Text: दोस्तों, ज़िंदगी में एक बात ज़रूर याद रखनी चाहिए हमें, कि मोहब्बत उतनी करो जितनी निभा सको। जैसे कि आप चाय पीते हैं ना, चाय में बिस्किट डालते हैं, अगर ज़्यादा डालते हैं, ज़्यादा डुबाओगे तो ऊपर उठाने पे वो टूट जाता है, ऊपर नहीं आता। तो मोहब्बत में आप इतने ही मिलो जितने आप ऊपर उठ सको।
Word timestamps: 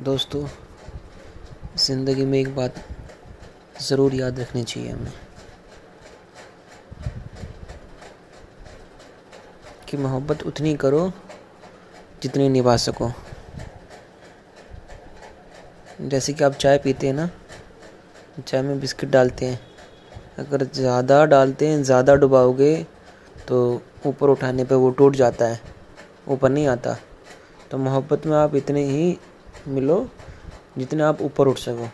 दोस्तों, 0.00 0.46
ज़िंदगी 1.78 2.24
में 2.24 2.38
एक 2.38 2.54
बात 2.56 2.74
ज़रूर 3.82 4.14
याद 4.14 4.38
रखनी 4.40 4.62
चाहिए 4.64 4.90
हमें, 4.90 5.12
कि 9.88 9.96
मोहब्बत 9.96 10.42
उतनी 10.42 10.74
करो 10.76 11.02
जितनी 12.22 12.48
निभा 12.48 12.76
सको। 12.76 13.10
जैसे 16.00 16.32
कि 16.32 16.44
आप 16.44 16.52
चाय 16.54 16.78
पीते 16.78 17.06
हैं 17.06 17.14
ना, 17.14 17.28
चाय 18.38 18.62
में 18.62 18.80
बिस्किट 18.80 19.10
डालते 19.10 19.46
हैं, 19.46 19.60
अगर 20.38 20.64
ज़्यादा 20.64 21.24
डालते 21.26 21.68
हैं, 21.68 21.82
ज़्यादा 21.82 22.14
डुबाओगे 22.16 22.74
तो 23.48 23.82
ऊपर 24.06 24.28
उठाने 24.28 24.64
पे 24.64 24.74
वो 24.74 24.90
टूट 24.90 25.16
जाता 25.16 25.46
है, 25.46 25.60
ऊपर 26.28 26.50
नहीं 26.50 26.66
आता। 26.68 26.96
तो 27.70 27.78
मोहब्बत 27.78 28.26
में 28.26 28.36
आप 28.38 28.54
इतने 28.56 28.84
ही 28.84 29.18
मिलो 29.68 30.08
जितने 30.78 31.02
आप 31.02 31.22
ऊपर 31.22 31.48
उठ 31.48 31.56
सको। 31.56 31.88